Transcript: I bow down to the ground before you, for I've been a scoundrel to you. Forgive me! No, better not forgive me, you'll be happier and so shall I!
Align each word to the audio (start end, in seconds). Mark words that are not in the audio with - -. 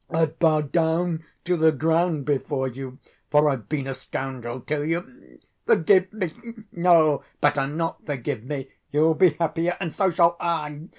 I 0.09 0.25
bow 0.25 0.61
down 0.61 1.25
to 1.45 1.55
the 1.55 1.71
ground 1.71 2.25
before 2.25 2.67
you, 2.67 2.97
for 3.29 3.47
I've 3.47 3.69
been 3.69 3.85
a 3.85 3.93
scoundrel 3.93 4.61
to 4.61 4.83
you. 4.83 5.37
Forgive 5.67 6.11
me! 6.11 6.33
No, 6.71 7.23
better 7.39 7.67
not 7.67 8.03
forgive 8.07 8.43
me, 8.43 8.71
you'll 8.91 9.13
be 9.13 9.33
happier 9.39 9.77
and 9.79 9.93
so 9.93 10.09
shall 10.09 10.37
I! 10.39 10.87